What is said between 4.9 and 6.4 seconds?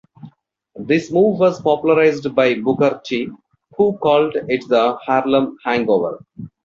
"Harlem Hangover".